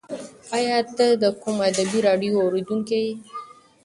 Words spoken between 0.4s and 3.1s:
ایا ته د کوم ادبي راډیو اورېدونکی